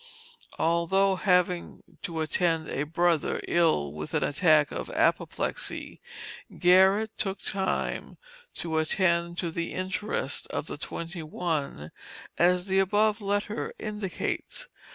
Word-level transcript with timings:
Although 0.57 1.15
having 1.15 1.83
"to 2.01 2.21
attend 2.21 2.67
a 2.69 2.81
brother, 2.89 3.39
ill 3.47 3.93
with 3.93 4.15
an 4.15 4.23
attack 4.23 4.71
of 4.71 4.89
apoplexy," 4.89 6.01
Garrett 6.57 7.15
took 7.19 7.39
time 7.39 8.17
to 8.55 8.79
attend 8.79 9.37
to 9.37 9.51
the 9.51 9.73
interest 9.73 10.47
of 10.47 10.65
the 10.65 10.79
"twenty 10.79 11.21
one," 11.21 11.91
as 12.39 12.65
the 12.65 12.79
above 12.79 13.21
letter 13.21 13.75
indicates. 13.77 14.67